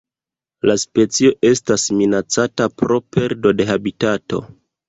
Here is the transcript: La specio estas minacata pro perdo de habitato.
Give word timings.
La 0.69 0.75
specio 0.83 1.33
estas 1.51 1.85
minacata 1.99 2.67
pro 2.83 3.01
perdo 3.17 3.55
de 3.61 3.73
habitato. 3.75 4.43